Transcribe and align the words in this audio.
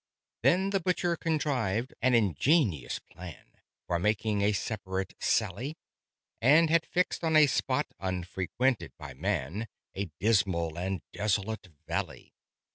Then 0.41 0.71
the 0.71 0.79
Butcher 0.79 1.15
contrived 1.15 1.93
an 2.01 2.15
ingenious 2.15 2.97
plan 2.97 3.59
For 3.85 3.99
making 3.99 4.41
a 4.41 4.51
separate 4.51 5.13
sally; 5.19 5.77
And 6.41 6.71
had 6.71 6.87
fixed 6.87 7.23
on 7.23 7.35
a 7.35 7.45
spot 7.45 7.85
unfrequented 7.99 8.93
by 8.97 9.13
man, 9.13 9.67
A 9.93 10.09
dismal 10.19 10.75
and 10.75 11.03
desolate 11.13 11.67
valley. 11.87 12.33